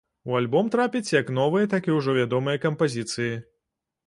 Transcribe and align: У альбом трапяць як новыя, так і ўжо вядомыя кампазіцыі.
У 0.29 0.35
альбом 0.37 0.71
трапяць 0.75 1.13
як 1.17 1.29
новыя, 1.39 1.67
так 1.75 1.91
і 1.91 1.93
ўжо 1.99 2.17
вядомыя 2.19 2.63
кампазіцыі. 2.65 3.31